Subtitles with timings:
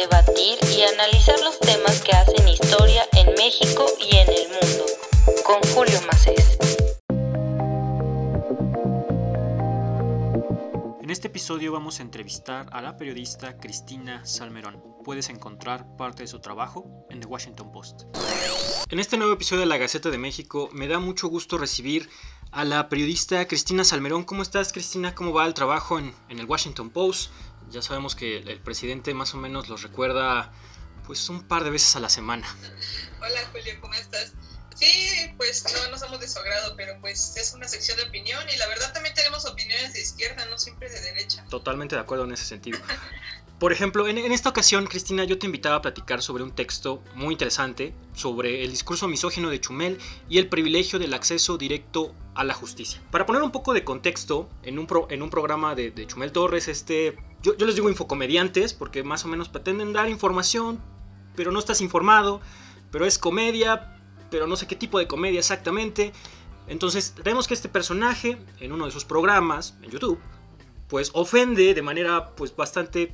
[0.00, 4.84] debatir y analizar los temas que hacen historia en México y en el mundo.
[5.44, 6.56] Con Julio Macés.
[11.02, 14.80] En este episodio vamos a entrevistar a la periodista Cristina Salmerón.
[15.04, 18.02] Puedes encontrar parte de su trabajo en The Washington Post.
[18.90, 22.08] En este nuevo episodio de La Gaceta de México me da mucho gusto recibir
[22.52, 24.24] a la periodista Cristina Salmerón.
[24.24, 25.14] ¿Cómo estás Cristina?
[25.14, 27.30] ¿Cómo va el trabajo en, el Washington Post?
[27.70, 30.52] Ya sabemos que el, presidente más o menos los recuerda
[31.06, 32.46] pues un par de veces a la semana.
[33.20, 34.32] Hola Julio, ¿cómo estás?
[34.74, 38.68] Sí, pues no nos hemos desogrado, pero pues es una sección de opinión y la
[38.68, 41.44] verdad también tenemos opiniones de izquierda, no siempre de derecha.
[41.50, 42.78] Totalmente de acuerdo en ese sentido.
[43.58, 47.32] Por ejemplo, en, esta ocasión, Cristina, yo te invitaba a platicar sobre un texto muy
[47.34, 52.54] interesante sobre el discurso misógino de Chumel y el privilegio del acceso directo a la
[52.54, 53.02] justicia.
[53.10, 57.74] Para poner un poco de contexto, en un, programa de, Chumel Torres, este, yo, les
[57.74, 60.80] digo infocomediantes porque más o menos pretenden dar información,
[61.34, 62.40] pero no estás informado,
[62.92, 63.98] pero es comedia,
[64.30, 66.12] pero no sé qué tipo de comedia exactamente.
[66.68, 70.20] Entonces, vemos que este personaje, en uno de sus programas en YouTube,
[70.88, 73.12] pues ofende de manera pues bastante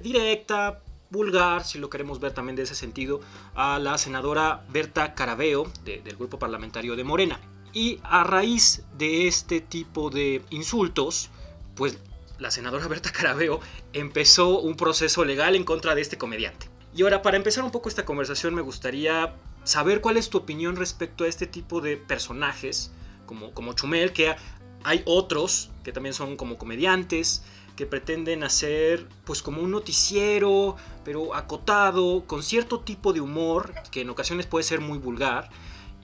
[0.00, 3.20] directa, vulgar, si lo queremos ver también de ese sentido,
[3.54, 7.40] a la senadora Berta Carabeo del grupo parlamentario de Morena.
[7.74, 11.30] Y a raíz de este tipo de insultos,
[11.74, 11.98] pues
[12.38, 13.60] la senadora Berta Carabeo
[13.92, 16.68] empezó un proceso legal en contra de este comediante.
[16.94, 20.76] Y ahora, para empezar un poco esta conversación, me gustaría saber cuál es tu opinión
[20.76, 22.90] respecto a este tipo de personajes,
[23.24, 24.34] como, como Chumel, que
[24.84, 27.44] hay otros que también son como comediantes,
[27.76, 34.02] que pretenden hacer pues como un noticiero, pero acotado, con cierto tipo de humor, que
[34.02, 35.50] en ocasiones puede ser muy vulgar,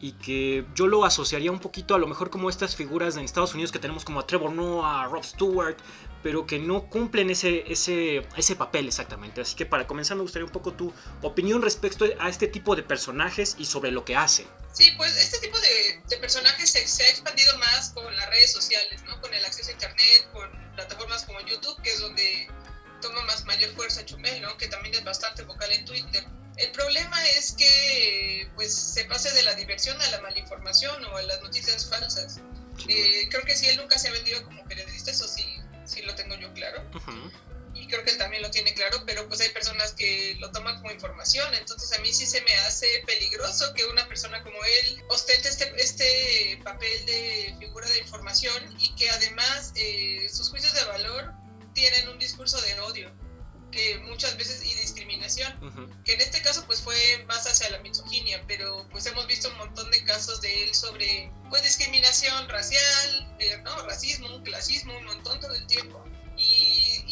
[0.00, 3.54] y que yo lo asociaría un poquito a lo mejor como estas figuras en Estados
[3.54, 5.76] Unidos que tenemos como a Trevor Noah, a Rob Stewart,
[6.22, 9.40] pero que no cumplen ese, ese, ese papel exactamente.
[9.40, 12.82] Así que para comenzar me gustaría un poco tu opinión respecto a este tipo de
[12.82, 14.46] personajes y sobre lo que hacen.
[14.72, 18.52] Sí, pues este tipo de, de personajes se, se, ha expandido más con las redes
[18.52, 19.20] sociales, ¿no?
[19.20, 22.48] Con el acceso a internet, con plataformas como YouTube, que es donde
[23.02, 24.56] toma más mayor fuerza Chumel, ¿no?
[24.58, 26.24] Que también es bastante vocal en Twitter.
[26.56, 31.22] El problema es que pues se pase de la diversión a la malinformación o a
[31.22, 32.40] las noticias falsas.
[32.88, 35.44] Eh, creo que sí, él nunca se ha vendido como periodista, eso sí,
[35.84, 36.84] sí lo tengo yo claro.
[36.94, 37.47] Y
[37.88, 40.92] creo que él también lo tiene claro, pero pues hay personas que lo toman como
[40.92, 45.48] información, entonces a mí sí se me hace peligroso que una persona como él ostente
[45.48, 51.32] este, este papel de figura de información y que además eh, sus juicios de valor
[51.74, 53.12] tienen un discurso de odio
[53.70, 55.52] que muchas veces y discriminación,
[56.04, 56.96] que en este caso pues fue
[57.26, 61.30] más hacia la misoginia, pero pues hemos visto un montón de casos de él sobre
[61.50, 66.02] pues discriminación racial, eh, no, racismo, clasismo, un montón todo el tiempo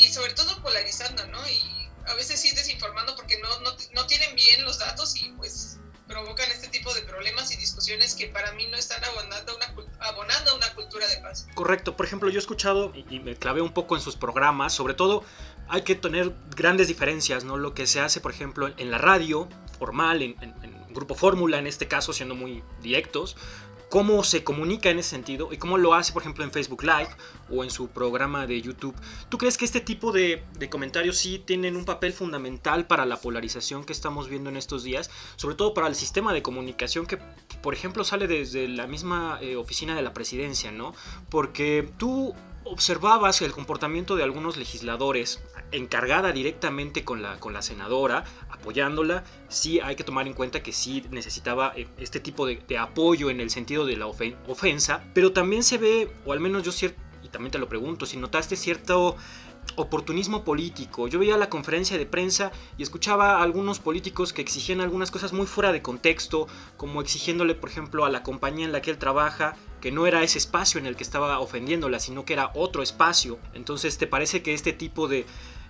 [0.06, 1.38] y, sobre todo polarizando, ¿no?
[1.48, 5.78] Y a veces sí desinformando porque no, no, no tienen bien los datos y pues
[6.06, 10.54] provocan este tipo de problemas y discusiones que para mí no están abonando una, abonando
[10.54, 11.48] una cultura de paz.
[11.54, 14.94] Correcto, por ejemplo, yo he escuchado y me clavé un poco en sus programas, sobre
[14.94, 15.24] todo
[15.68, 17.56] hay que tener grandes diferencias, ¿no?
[17.56, 20.36] Lo que se hace, por ejemplo, en la radio formal, en
[20.96, 23.36] Grupo Fórmula, en este caso, siendo muy directos,
[23.88, 27.08] cómo se comunica en ese sentido y cómo lo hace, por ejemplo, en Facebook Live
[27.50, 28.94] o en su programa de YouTube.
[29.28, 33.84] ¿Tú crees que este tipo de, comentarios sí tienen un papel fundamental para la polarización
[33.84, 35.10] que estamos viendo en estos días?
[35.36, 37.18] Sobre todo para el sistema de comunicación que,
[37.62, 40.94] por ejemplo, sale desde la misma eh, oficina de la presidencia, ¿no?
[41.30, 42.34] Porque tú
[42.66, 49.80] observabas el comportamiento de algunos legisladores encargada directamente con la, con la senadora, apoyándola, sí
[49.80, 53.50] hay que tomar en cuenta que sí necesitaba eh, este tipo de, apoyo en el
[53.50, 57.52] sentido de la ofensa, pero también se ve, o al menos yo cierto, y también
[57.52, 59.16] te lo pregunto, si notaste cierto
[59.76, 61.06] oportunismo político.
[61.08, 65.32] Yo veía la conferencia de prensa y escuchaba a algunos políticos que exigían algunas cosas
[65.32, 68.98] muy fuera de contexto, como exigiéndole, por ejemplo, a la compañía en la que él
[68.98, 72.82] trabaja que no era ese espacio en el que estaba ofendiéndola, sino que era otro
[72.82, 73.38] espacio.
[73.52, 75.26] Entonces, ¿te parece que este tipo de,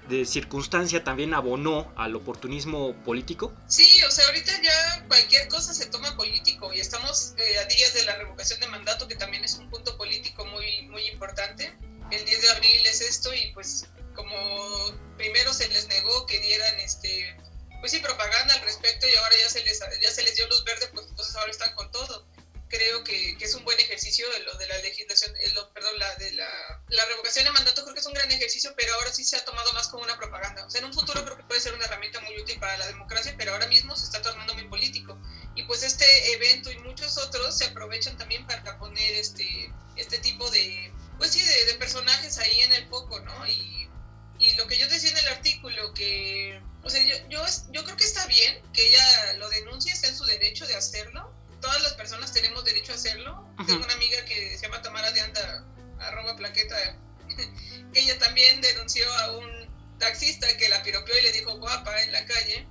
[0.09, 3.53] de circunstancia también abonó al oportunismo político?
[3.67, 7.93] Sí, o sea, ahorita ya cualquier cosa se toma político y estamos eh, a días
[7.95, 11.77] de la revocación de mandato, que también es un punto político muy, muy importante
[12.11, 13.87] el 10 de abril es esto y pues
[14.17, 17.37] como primero se les negó que dieran este
[17.81, 20.65] pues sí propaganda al respecto y ahora ya se les ya se les dio luz
[20.65, 22.27] verde pues entonces ahora están con todo.
[22.69, 26.33] Creo que, que es un buen ejercicio lo de la legislación lo, perdón la de
[26.33, 26.49] la,
[26.89, 29.45] la, revocación de mandato creo que es un gran ejercicio pero ahora sí se ha
[29.45, 30.67] tomado más como una propaganda.
[30.67, 32.89] O sea en un futuro creo que puede ser una herramienta muy útil para la
[32.89, 35.17] democracia pero ahora mismo se está tornando muy político.
[35.55, 40.51] Y pues este evento y muchos otros se aprovechan también para poner este este tipo
[40.51, 43.47] de pues sí, de, personajes ahí en el foco, ¿no?
[43.47, 43.86] Y,
[44.57, 48.05] lo que yo decía en el artículo, que, o sea, yo, yo, yo creo que
[48.05, 51.33] está bien que ella lo denuncie, está en su derecho de hacerlo.
[51.61, 53.49] Todas las personas tenemos derecho a hacerlo.
[53.67, 55.65] Tengo una amiga que se llama Tamara de Anda,
[56.01, 56.77] arroba plaqueta,
[57.93, 59.67] que ella también denunció a un
[59.99, 62.67] taxista que la piropeó y le dijo guapa en la calle.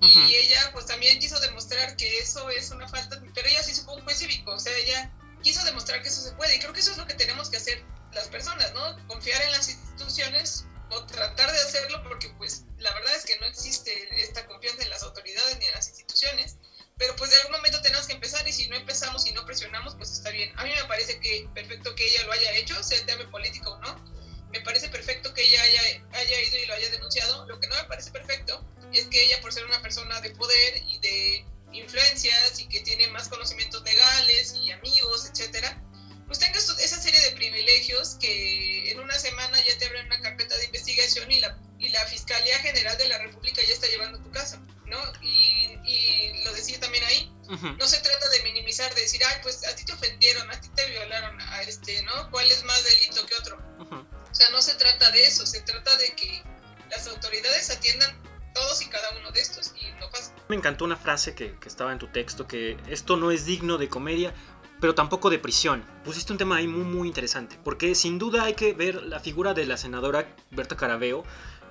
[0.00, 3.94] Y ella pues también quiso demostrar que eso es una falta, pero ella sí fue
[3.94, 5.12] un juez cívico, o sea, ella
[5.44, 6.56] quiso demostrar que eso se puede.
[6.56, 9.06] Y creo que eso es lo que tenemos que hacer las personas, ¿no?
[9.06, 13.46] Confiar en las instituciones o tratar de hacerlo porque pues la verdad es que no
[13.46, 16.56] existe esta confianza en las autoridades ni en las instituciones,
[16.98, 19.94] pero pues de algún momento tenemos que empezar y si no empezamos y no presionamos
[19.96, 20.52] pues está bien.
[20.58, 23.78] A mí me parece que perfecto que ella lo haya hecho, sea tema político o
[23.80, 24.12] no,
[24.50, 27.74] me parece perfecto que ella haya, haya ido y lo haya denunciado, lo que no
[27.76, 32.60] me parece perfecto es que ella por ser una persona de poder y de influencias
[32.60, 35.82] y que tiene más conocimientos legales y amigos, etcétera,
[36.32, 40.56] pues tengas esa serie de privilegios que en una semana ya te abren una carpeta
[40.56, 44.30] de investigación y la, y la Fiscalía General de la República ya está llevando tu
[44.30, 44.56] caso,
[44.86, 44.98] ¿no?
[45.20, 47.30] Y, y lo decía también ahí,
[47.78, 50.70] no se trata de minimizar, de decir, ay, pues a ti te ofendieron, a ti
[50.74, 52.30] te violaron, a este, ¿no?
[52.30, 53.58] ¿Cuál es más delito que otro?
[53.90, 56.42] O sea, no se trata de eso, se trata de que
[56.88, 58.16] las autoridades atiendan
[58.54, 60.32] todos y cada uno de estos y no pasa.
[60.48, 63.76] Me encantó una frase que, que estaba en tu texto, que esto no es digno
[63.76, 64.34] de comedia,
[64.82, 65.84] pero tampoco de prisión.
[66.04, 69.54] Pusiste un tema ahí muy muy interesante, porque sin duda hay que ver la figura
[69.54, 71.22] de la senadora Berta Carabeo.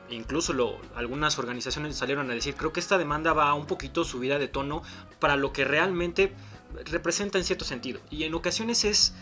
[0.09, 4.39] Incluso lo, algunas organizaciones salieron a decir, creo que esta demanda va un poquito subida
[4.39, 4.81] de tono
[5.19, 6.33] para lo que realmente
[6.85, 7.99] representa en cierto sentido.
[8.09, 9.13] Y en ocasiones es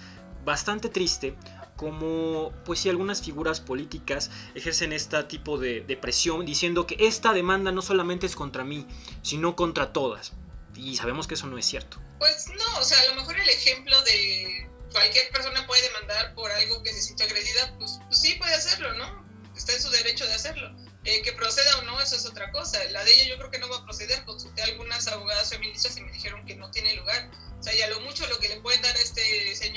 [0.46, 1.36] bastante triste
[1.76, 7.34] como pues si algunas figuras políticas ejercen este tipo de, de, presión diciendo que esta
[7.34, 8.86] demanda no solamente es contra mí,
[9.24, 10.34] sino contra todas.
[10.76, 12.02] Y sabemos que eso no es cierto.
[12.20, 16.52] Pues no, o sea, a lo mejor el ejemplo de cualquier persona puede demandar por
[16.52, 19.26] algo que se siente agredida, pues, pues sí puede hacerlo, ¿no?
[19.56, 20.74] Está en su derecho de hacerlo.
[21.06, 22.84] Eh, que proceda o no, eso es otra cosa.
[22.92, 24.24] La de ella yo creo que no va a proceder.
[24.26, 27.30] Consulté a algunas abogadas feministas y me dijeron que no tiene lugar.
[27.58, 29.69] O sea, ya lo mucho lo que le pueden dar a este señor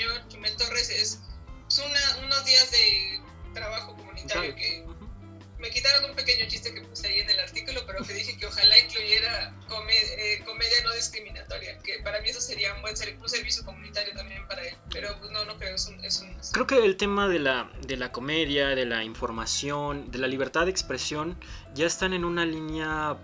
[16.65, 20.63] Creo que el tema de la, de la comedia, de la información, de la libertad
[20.63, 21.35] de expresión,
[21.75, 23.17] ya están en una línea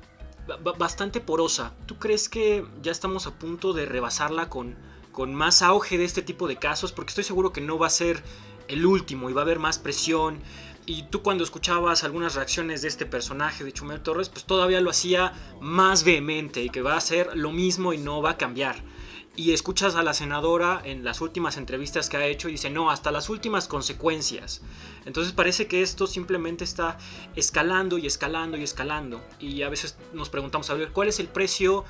[0.77, 1.73] bastante porosa.
[1.85, 4.75] ¿Tú crees que ya estamos a punto de rebasarla con,
[5.13, 6.91] con más auge de este tipo de casos?
[6.91, 8.21] Porque estoy seguro que no va a ser
[8.67, 10.41] el último y va a haber más presión
[10.85, 14.89] y tú cuando escuchabas algunas reacciones de este personaje de Chumel Torres, pues todavía lo
[14.89, 15.31] hacía
[15.61, 18.83] más vehemente y que va a hacer lo mismo y no va a cambiar.
[19.39, 22.91] Y escuchas a la senadora en las últimas entrevistas que ha hecho y dice, no,
[22.91, 24.59] hasta las últimas consecuencias.
[25.05, 26.97] Entonces parece que esto simplemente está
[27.37, 29.25] escalando y escalando y escalando.
[29.39, 31.85] Y a veces nos preguntamos, a ver, ¿cuál es el precio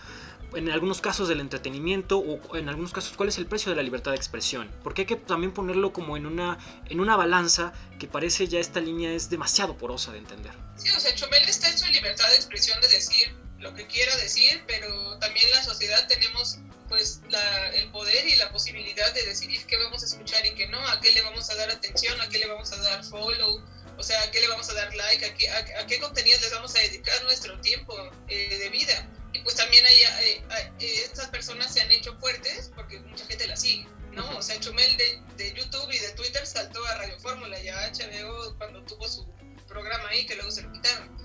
[0.54, 3.82] en algunos casos del entretenimiento o en algunos casos cuál es el precio de la
[3.82, 4.70] libertad de expresión.
[4.84, 8.80] Porque hay que también ponerlo como en una, en una balanza que parece ya esta
[8.80, 10.54] línea es demasiado porosa de entender.
[10.76, 14.16] Sí, o sea, Chomel está en su libertad de expresión de decir lo que quiera
[14.18, 16.60] decir, pero también la sociedad tenemos
[17.00, 20.68] pues la, el poder y la posibilidad de decidir qué vamos a escuchar y qué
[20.68, 23.64] no, a qué le vamos a dar atención, a qué le vamos a dar follow,
[23.98, 26.52] o sea, a qué le vamos a dar like, a qué, a, qué contenidos les
[26.52, 27.96] vamos a dedicar nuestro tiempo
[28.28, 30.44] eh, de vida y pues también hay,
[30.80, 34.38] estas personas se han hecho fuertes porque mucha gente la sigue, ¿no?
[34.38, 37.92] O sea, Chumel de, de YouTube y de Twitter saltó a Radio Fórmula y a
[37.94, 39.26] HBO cuando tuvo su
[39.70, 41.18] programa ahí, que luego se lo quitaron.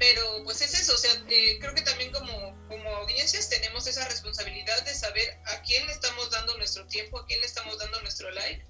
[0.00, 4.08] Pero pues es eso, o sea, eh, creo que también como, como audiencias tenemos esa
[4.08, 8.00] responsabilidad de saber a quién le estamos dando nuestro tiempo, a quién le estamos dando
[8.00, 8.64] nuestro like,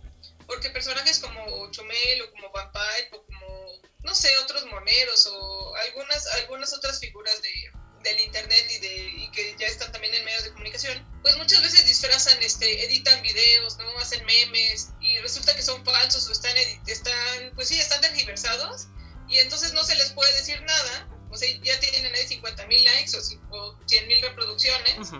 [0.48, 6.26] porque personajes como Chumel o como Vampire o como, no sé, otros moneros o algunas,
[6.42, 7.70] algunas otras figuras de,
[8.02, 11.62] del internet y, de, y que ya están también en medios de comunicación, pues muchas
[11.62, 13.96] veces disfrazan, este, editan videos, ¿no?
[14.00, 16.56] Hacen memes y resulta que son falsos o están,
[16.88, 18.88] están pues sí, están tergiversados
[19.28, 22.84] y entonces no se les puede decir nada, o sea, ya tienen ahí 50 mil
[22.84, 25.12] likes o, 100 mil reproducciones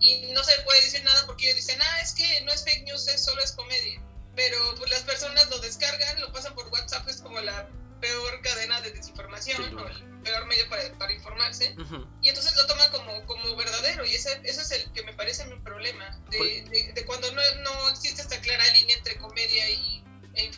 [0.00, 2.84] y no se puede decir nada porque ellos dicen, ah, es que no es fake
[2.84, 4.00] news, es, solo es comedia.
[4.36, 7.68] Pero pues las personas lo descargan, lo pasan por WhatsApp, es como la
[8.00, 11.74] peor cadena de desinformación o el peor medio para, para informarse.
[12.22, 15.44] Y entonces lo toman como, como verdadero y ese, ese es el que me parece
[15.46, 20.04] mi problema de, pues de, cuando no, no, existe esta clara línea entre comedia y,
[20.34, 20.50] e.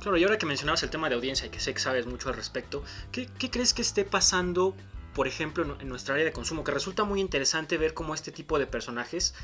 [0.00, 2.28] Claro, y ahora que mencionabas el tema de audiencia y que sé que sabes mucho
[2.28, 4.74] al respecto, ¿qué, crees que esté pasando
[5.14, 8.58] por ejemplo, en nuestra área de consumo, que resulta muy interesante ver cómo este tipo
[8.58, 9.34] de personajes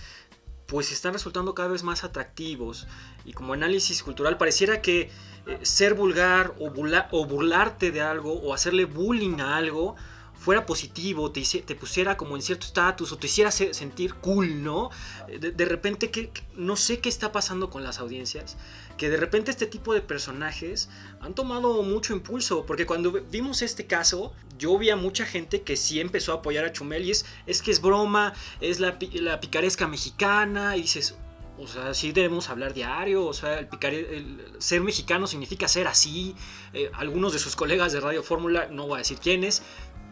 [0.66, 2.86] pues están resultando cada vez más atractivos
[3.24, 5.10] y como análisis cultural pareciera que
[5.46, 9.96] eh, ser vulgar o, burlarte de algo o hacerle bullying a algo
[10.38, 14.90] fuera positivo, te, te pusiera como en cierto estatus o te hiciera sentir cool, ¿no?
[15.26, 18.56] De, de repente que, no sé qué está pasando con las audiencias,
[18.96, 20.88] que de repente este tipo de personajes
[21.20, 25.76] han tomado mucho impulso, porque cuando vimos este caso, yo vi a mucha gente que
[25.76, 29.40] sí empezó a apoyar a Chumel y es, es que es broma, es la, la
[29.40, 31.16] picaresca mexicana, y dices,
[31.60, 36.36] o sea, sí debemos hablar diario, o sea, el, el ser mexicano significa ser así.
[36.72, 39.62] Eh, algunos de sus colegas de Radio Fórmula, no voy a decir quiénes,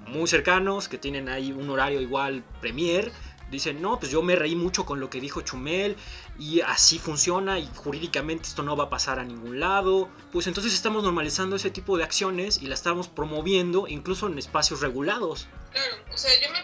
[0.06, 3.12] muy cercanos, que tienen ahí un horario igual premier,
[3.50, 5.96] dicen, no, pues yo me reí mucho con lo que dijo Chumel
[6.38, 10.08] y así funciona y jurídicamente esto no va a pasar a ningún lado.
[10.32, 14.80] Pues entonces estamos normalizando ese tipo de acciones y la estamos promoviendo incluso en espacios
[14.80, 15.46] regulados.
[15.72, 16.58] Claro, o sea, yo me,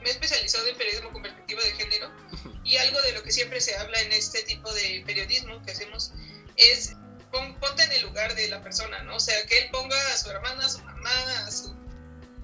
[0.00, 2.10] me he especializado en periodismo con de género
[2.64, 6.12] y algo de lo que siempre se habla en este tipo de periodismo que hacemos
[6.56, 6.96] es
[7.30, 9.16] ponte en el lugar de la persona, ¿no?
[9.16, 11.74] O sea, que él ponga a su hermana, a su mamá, a su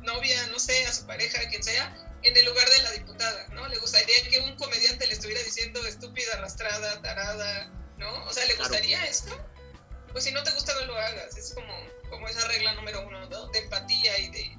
[0.03, 3.49] novia, no sé, a su pareja, a quien sea, en el lugar de la diputada,
[3.49, 3.67] ¿no?
[3.69, 8.25] Le gustaría que un comediante le estuviera diciendo estúpida, arrastrada, tarada, ¿no?
[8.27, 9.37] O sea, ¿le gustaría esto?
[10.13, 11.37] Pues si no te gusta, no lo hagas.
[11.37, 11.75] Es como,
[12.11, 13.47] como esa regla número uno, ¿no?
[13.49, 14.59] De empatía y de,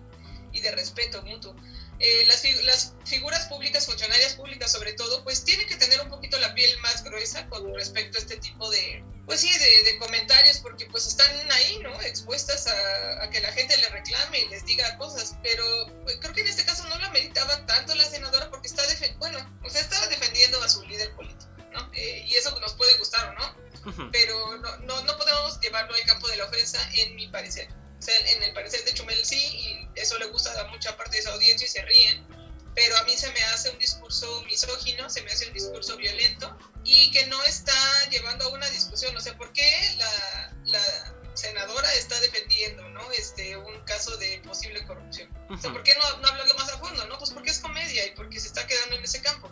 [0.51, 1.55] y de respeto mutuo.
[2.05, 6.37] Eh, las, las, figuras públicas, funcionarias públicas sobre todo, pues tienen que tener un poquito
[6.37, 10.85] la piel más gruesa con respecto a este tipo de, pues sí, de, comentarios, porque
[10.87, 12.01] pues están ahí, ¿no?
[12.01, 15.63] Expuestas a, que la gente le reclame y les diga cosas, pero
[16.03, 18.83] pues, creo que en este caso no la meritaba tanto la senadora porque está,
[19.19, 21.89] bueno, o sea, estaba defendiendo a su líder político, ¿no?
[21.93, 26.03] Eh, y eso nos puede gustar o no, pero no, no, no podemos llevarlo al
[26.03, 27.69] campo de la ofensa, en mi parecer.
[28.03, 31.11] O sea, en el parecer de Chumel sí, y eso le gusta a mucha parte
[31.11, 32.27] de esa audiencia y se ríen,
[32.75, 36.53] pero a mí se me hace un discurso misógino, se me hace un discurso violento
[36.83, 37.73] y que no está
[38.09, 39.15] llevando a una discusión.
[39.15, 43.09] O sea, ¿por qué la, la senadora está defendiendo ¿no?
[43.13, 45.29] este, un caso de posible corrupción?
[45.49, 47.07] O sea, ¿por qué no, no hablarlo más a fondo?
[47.07, 47.17] ¿no?
[47.17, 49.49] Pues porque es comedia y porque se está quedando en ese campo.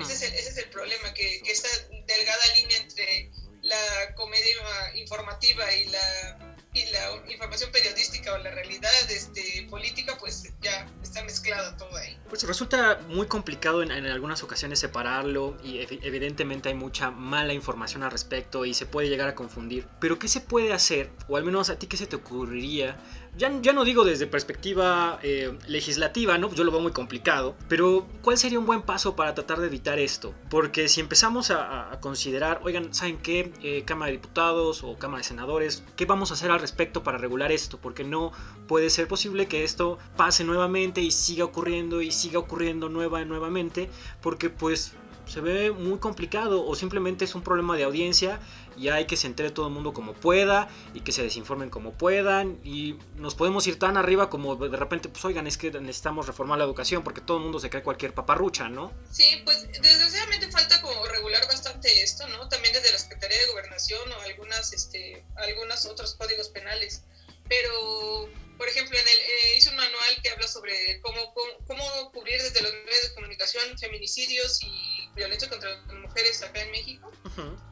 [0.00, 1.68] ese, es el, ese es el problema, que, que esta
[2.06, 3.30] delgada línea entre
[3.60, 4.54] la comedia
[4.94, 11.24] informativa y la y la información periodística o la realidad este, política, pues ya está
[11.24, 12.16] mezclada todo ahí.
[12.28, 18.04] Pues resulta muy complicado en, en algunas ocasiones separarlo y evidentemente hay mucha mala información
[18.04, 19.86] al respecto y se puede llegar a confundir.
[20.00, 21.10] Pero ¿qué se puede hacer?
[21.28, 22.96] O al menos a ti, ¿qué se te ocurriría
[23.36, 26.52] ya, no digo desde perspectiva eh, legislativa, ¿no?
[26.52, 29.98] Yo lo veo muy complicado, pero ¿cuál sería un buen paso para tratar de evitar
[29.98, 30.34] esto?
[30.50, 33.52] Porque si empezamos a, considerar, oigan, ¿saben qué?
[33.62, 37.18] Eh, Cámara de Diputados o Cámara de Senadores, ¿qué vamos a hacer al respecto para
[37.18, 37.78] regular esto?
[37.78, 38.32] Porque no
[38.66, 43.24] puede ser posible que esto pase nuevamente y siga ocurriendo y siga ocurriendo nueva y
[43.24, 43.88] nuevamente,
[44.20, 44.94] porque pues
[45.30, 48.40] se ve muy complicado o simplemente es un problema de audiencia
[48.80, 51.92] y hay que se entere todo el mundo como pueda y que se desinformen como
[51.92, 56.26] puedan y nos podemos ir tan arriba como de repente pues oigan es que necesitamos
[56.26, 58.90] reformar la educación porque todo el mundo se cree cualquier paparrucha, ¿no?
[59.12, 62.48] Sí, pues desgraciadamente falta como regular bastante esto, ¿no?
[62.48, 67.04] También desde la Secretaría de Gobernación o algunas este algunos otros códigos penales,
[67.48, 71.32] pero por ejemplo, en el, eh, hice un manual que habla sobre cómo,
[71.66, 76.70] cómo, cubrir desde los medios de comunicación feminicidios y violencia contra las mujeres acá en
[76.70, 77.10] México.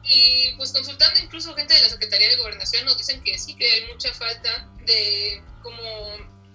[0.03, 3.71] Y pues consultando incluso gente de la Secretaría de Gobernación nos dicen que sí que
[3.71, 5.83] hay mucha falta de como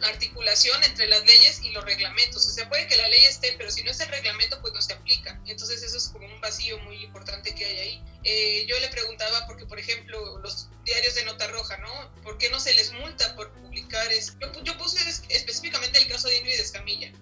[0.02, 2.44] articulación entre las leyes y los reglamentos.
[2.46, 4.82] O sea, puede que la ley esté, pero si no es el reglamento, pues no
[4.82, 5.40] se aplica.
[5.46, 8.04] Entonces eso es como un vacío muy importante que hay ahí.
[8.24, 12.14] Eh, yo le preguntaba, porque por ejemplo, los diarios de nota roja, ¿no?
[12.22, 13.52] ¿Por qué no se les multa por
[13.94, 14.12] publicar?
[14.12, 14.36] Es...
[14.40, 14.98] Yo, yo puse
[15.28, 17.12] específicamente el caso de Ingrid Escamilla,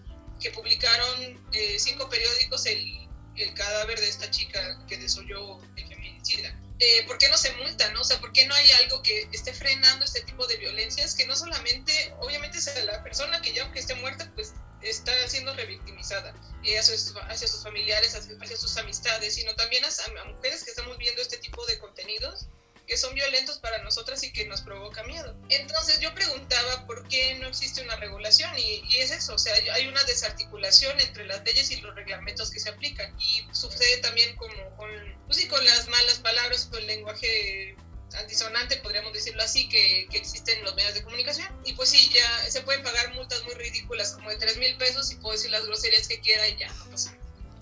[0.40, 6.58] que publicaron eh, cinco periódicos el, el cadáver de esta chica que desoyó el feminicida.
[6.78, 8.00] Eh, ¿por qué no se multa, no?
[8.00, 11.14] O sea, ¿por qué no hay algo que esté frenando este tipo de violencias?
[11.14, 15.54] Que no solamente, obviamente, sea la persona que ya aunque esté muerta, pues está siendo
[15.54, 21.22] revictimizada eh, hacia, sus, familiares, hacia, sus amistades, sino también a mujeres que estamos viendo
[21.22, 22.48] este tipo de contenidos
[22.86, 25.34] que son violentos para nosotras y que nos provoca miedo.
[25.48, 29.86] Entonces yo preguntaba por qué no existe una regulación y, es eso, o sea, hay
[29.86, 34.76] una desarticulación entre las leyes y los reglamentos que se aplican y sucede también como
[34.76, 34.90] con,
[35.26, 37.76] pues con las malas palabras, con el lenguaje
[38.14, 41.48] antisonante, podríamos decirlo así, que, que existen en los medios de comunicación.
[41.64, 45.10] Y pues sí, ya se pueden pagar multas muy ridículas como de 3 mil pesos
[45.10, 47.16] y puedo decir las groserías que quiera y ya no pasa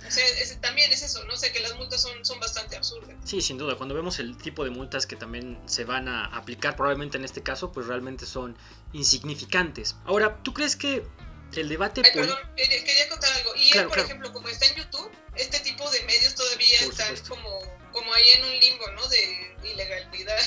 [0.06, 0.24] o sea,
[0.60, 1.36] también es eso, ¿no?
[1.36, 3.16] sé que las multas son, son bastante absurdas.
[3.24, 3.76] Sí, sin duda.
[3.76, 7.42] Cuando vemos el tipo de multas que también se van a aplicar, probablemente en este
[7.42, 8.56] caso, pues realmente son
[8.92, 9.96] insignificantes.
[10.04, 11.04] Ahora, ¿tú crees que
[11.56, 12.02] el debate...
[12.04, 13.54] Ay, perdón, quería contar algo.
[13.56, 17.60] Y él, por ejemplo, como está en YouTube, este tipo de medios todavía están como,
[17.92, 19.08] como ahí en un limbo, ¿no?
[19.08, 20.40] De ilegalidad.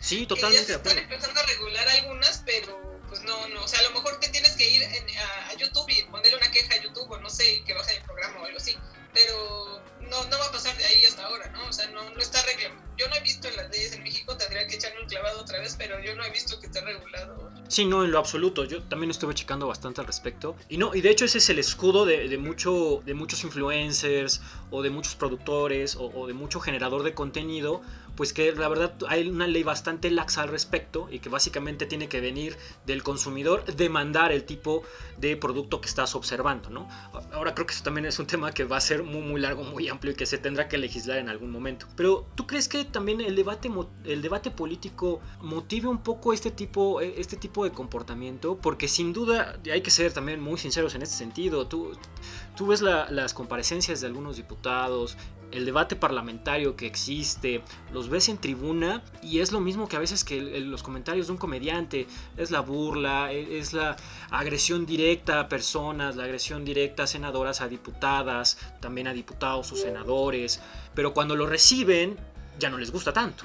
[0.00, 0.72] Sí, totalmente.
[0.72, 2.38] están empezando a regular algunas,
[17.80, 18.66] Sí, no, en lo absoluto.
[18.66, 20.54] Yo también estuve checando bastante al respecto.
[20.68, 24.42] Y no, y de hecho ese es el escudo de, de mucho, de muchos influencers
[24.70, 27.80] o de muchos productores o, o de mucho generador de contenido
[28.20, 32.06] pues que la verdad hay una ley bastante laxa al respecto y que básicamente tiene
[32.06, 34.82] que venir del consumidor demandar el tipo
[35.16, 36.86] de producto que estás observando, ¿no?
[37.32, 39.64] Ahora creo que eso también es un tema que va a ser muy muy largo,
[39.64, 41.86] muy amplio y que se tendrá que legislar en algún momento.
[41.96, 43.70] Pero ¿tú crees que también el debate
[44.04, 48.58] el debate político motive un poco este tipo este tipo de comportamiento?
[48.58, 51.68] Porque sin duda hay que ser también muy sinceros en este sentido.
[51.68, 51.92] Tú
[52.54, 55.16] tú ves las comparecencias de algunos diputados,
[55.52, 59.98] el debate parlamentario que existe, los ves en tribuna y es lo mismo que a
[59.98, 63.96] veces que los comentarios de un comediante, es la burla, e, es la
[64.30, 69.76] agresión directa a personas, la agresión directa a senadoras, a diputadas, también a diputados o
[69.76, 70.60] senadores,
[70.94, 72.16] pero cuando lo reciben
[72.58, 73.44] ya no les gusta tanto.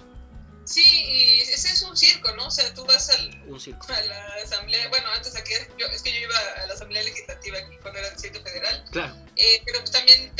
[0.65, 2.47] Sí, y ese es un circo, ¿no?
[2.47, 6.21] O sea, tú vas al, a la asamblea, bueno, antes aquí, yo, es que yo
[6.21, 9.15] iba a la asamblea legislativa aquí cuando era distrito federal, claro.
[9.35, 10.35] Eh, pero pues también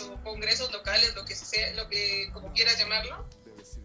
[0.00, 3.28] O congresos locales, lo que sea, lo que como quieras llamarlo,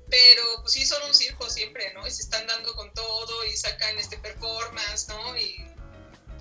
[0.10, 2.08] pero pues sí son un circo siempre, ¿no?
[2.08, 5.38] Y se están dando con todo y sacan este performance, ¿no?
[5.38, 5.66] Y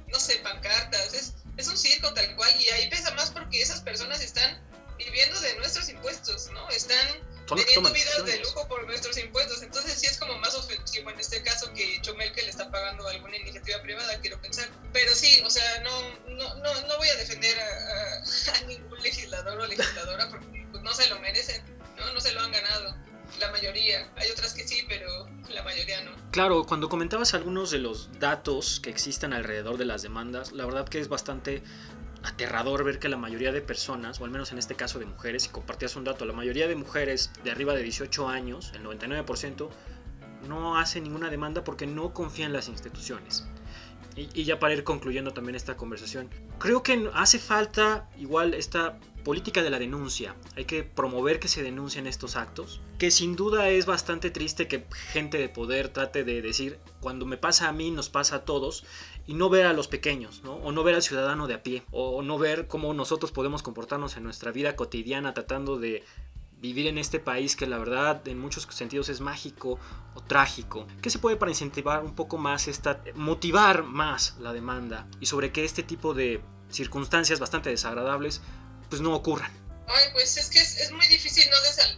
[0.09, 3.81] no sé, pancartas, es, es un circo tal cual y ahí pesa más porque esas
[3.81, 4.63] personas están
[4.99, 6.69] viviendo de nuestros impuestos, ¿no?
[6.71, 7.21] Están
[7.55, 9.62] teniendo vidas de lujo por nuestros impuestos.
[9.62, 13.07] Entonces sí es como más ofensivo en este caso que Chomel que le está pagando
[13.09, 14.69] alguna iniciativa privada, quiero pensar.
[14.93, 19.67] Pero sí, o sea, no, no, no, no voy a defender a, ningún legislador o
[19.67, 21.62] legisladora porque pues, no se lo merecen,
[21.97, 22.12] ¿no?
[22.12, 22.97] No se lo han ganado.
[23.41, 26.12] La mayoría, hay otras que sí, pero la mayoría no.
[26.31, 30.88] Claro, cuando comentabas algunos de los datos que existen alrededor de las demandas, la verdad
[30.88, 31.62] que es bastante
[32.26, 35.47] aterrador ver que la mayoría de personas, o al menos en este caso de mujeres,
[35.47, 39.69] y compartías un dato, la mayoría de mujeres de arriba de 18 años, el 99%,
[40.49, 43.47] no hace ninguna demanda porque no confía en las instituciones.
[44.17, 49.62] Y, ya para ir concluyendo también esta conversación, creo que hace falta igual esta política
[49.62, 50.34] de la denuncia.
[50.56, 54.86] Hay que promover que se denuncien estos actos, que sin duda es bastante triste que
[55.12, 58.84] gente de poder trate de decir, cuando me pasa a mí, nos pasa a todos,
[59.26, 60.54] y no ver a los pequeños, ¿no?
[60.54, 64.17] O no ver al ciudadano de a pie, o no ver cómo nosotros podemos comportarnos
[64.17, 66.04] en nuestra vida cotidiana tratando de
[66.58, 69.78] vivir en este país que la verdad en muchos sentidos es mágico
[70.15, 70.86] o trágico.
[71.02, 75.52] ¿Qué se puede para incentivar un poco más esta, motivar más la demanda y sobre
[75.52, 78.41] que este tipo de circunstancias bastante desagradables
[78.89, 79.52] pues no ocurran?
[79.89, 81.56] Ay, pues es que es, muy difícil no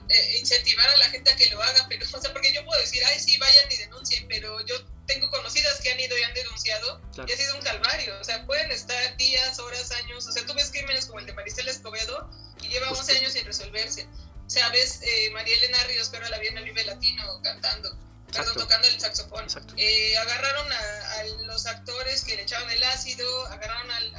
[0.08, 2.78] eh, incentivar a la gente a que lo haga, pero, o sea, porque yo puedo
[2.80, 4.74] decir, ay, sí, vayan y denuncien, pero yo
[5.08, 8.44] tengo conocidas que han ido y han denunciado y ha sido un calvario, o sea,
[8.46, 12.30] pueden estar días, horas, años, o sea, tú ves crímenes como el de Maricela Escobedo
[12.62, 14.06] y lleva 11 años sin resolverse.
[14.46, 17.96] O sea, ves eh, María Elena Ríos, pero la vi en el Vive Latino cantando,
[18.32, 19.46] perdón, tocando el saxofón.
[19.76, 24.16] Eh, agarraron a, los actores que le echaban el ácido, agarraron al,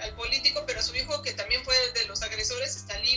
[0.00, 3.15] al, político, pero su hijo, que también fue de los agresores, está libre.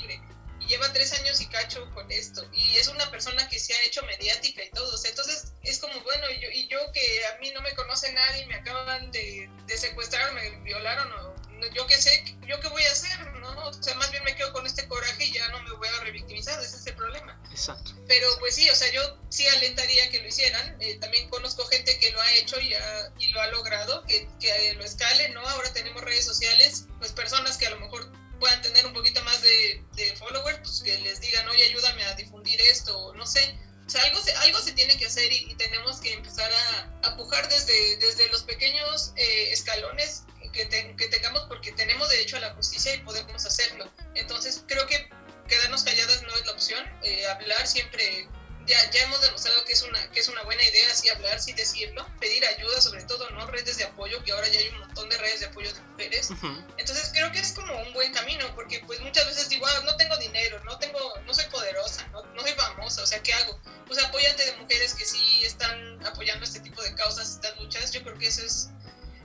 [0.70, 2.48] Lleva tres años y cacho con esto.
[2.54, 4.96] Y es una persona que se ha hecho mediática y todo.
[5.04, 8.46] entonces es como, bueno, y yo, y yo que a mí no me conoce nadie,
[8.46, 11.40] me acaban de, de secuestrar, me violaron o
[11.74, 13.50] yo qué sé, yo qué voy a hacer, ¿no?
[13.68, 16.04] O sea, más bien me quedo con este coraje y ya no me voy a
[16.04, 17.40] revictimizar, ese es el problema.
[17.52, 17.92] Exacto.
[18.08, 21.98] Pero pues sí, o sea, yo sí alentaría que lo hicieran, eh, también conozco gente
[22.00, 22.74] que lo ha hecho y,
[23.20, 25.42] y lo ha logrado, que, que, lo escale, ¿no?
[25.48, 29.42] Ahora tenemos redes sociales, pues personas que a lo mejor puedan tener un poquito más
[29.42, 33.58] de, de followers, pues que les digan, oye, ayúdame a difundir esto, no sé.
[33.86, 37.18] O sea, algo se, algo se tiene que hacer y, tenemos que empezar a, a,
[37.18, 40.24] pujar desde, desde los pequeños eh, escalones
[40.54, 43.92] que, que, tengamos porque tenemos derecho a la justicia y podemos hacerlo.
[44.16, 45.10] Entonces creo que
[45.48, 46.86] quedarnos calladas no es la opción.
[47.04, 48.28] Eh, hablar siempre,
[48.70, 51.54] ya, ya hemos demostrado que es, una, que es una buena idea, sí hablar, sí
[51.54, 52.08] decirlo.
[52.20, 53.48] Pedir ayuda sobre todo, ¿no?
[53.48, 56.30] Redes de apoyo, que ahora ya hay un montón de redes de apoyo de mujeres.
[56.78, 59.96] Entonces creo que es como un buen camino porque pues muchas veces digo, ah, no
[59.98, 63.60] tengo dinero, no, tengo, no soy poderosa, no, no soy famosa, o sea, ¿qué hago?
[63.88, 67.92] Pues apóyate de mujeres que sí están apoyando este tipo de causas, estas luchas.
[67.92, 68.70] Yo creo que eso es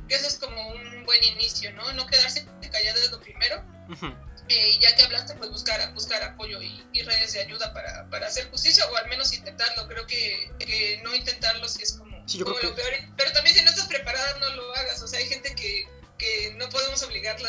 [0.09, 1.93] que eso es como un buen inicio, ¿no?
[1.93, 3.63] No quedarse callado es lo primero.
[4.49, 8.27] Eh, y ya que hablaste, pues buscar, buscar apoyo y, redes de ayuda para, para,
[8.27, 9.89] hacer justicia o al menos intentarlo.
[9.89, 12.75] Creo que, que no intentarlo si es como, lo peor.
[13.17, 15.03] Pero también si no estás preparada, no lo hagas.
[15.03, 15.87] O sea, hay gente que,
[16.19, 17.49] que no podemos obligarla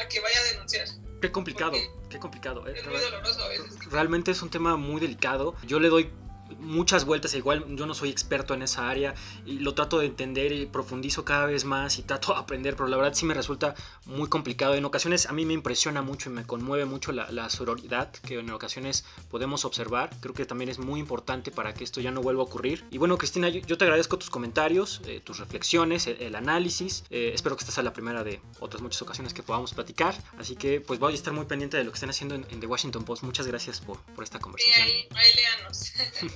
[0.00, 0.88] a que vaya a denunciar.
[1.20, 1.76] Qué complicado,
[2.10, 2.66] qué complicado.
[2.68, 3.66] Es muy doloroso a veces.
[3.90, 5.56] Realmente es un tema muy delicado.
[5.64, 6.12] Yo le doy
[6.58, 10.52] muchas vueltas, igual yo no soy experto en esa área y lo trato de entender
[10.52, 13.74] y profundizo cada vez más y trato de aprender, pero la verdad sí me resulta
[14.04, 14.74] muy complicado.
[14.74, 18.38] En ocasiones a mí me impresiona mucho y me conmueve mucho la, la sororidad que
[18.38, 20.10] en ocasiones podemos observar.
[20.20, 22.84] Creo que también es muy importante para que esto ya no vuelva a ocurrir.
[22.90, 27.04] Y bueno, Cristina, yo, te agradezco tus comentarios, eh, tus reflexiones, el, análisis.
[27.10, 30.14] Eh, espero que esta sea la primera de otras muchas ocasiones que podamos platicar.
[30.38, 32.66] Así que pues voy a estar muy pendiente de lo que estén haciendo en, The
[32.66, 33.22] Washington Post.
[33.22, 34.86] Muchas gracias por, por esta conversación.
[34.86, 35.32] Sí, ahí,
[36.22, 36.30] ahí